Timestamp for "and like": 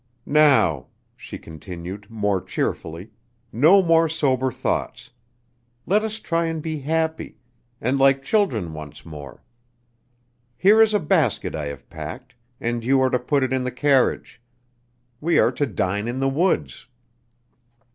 7.79-8.23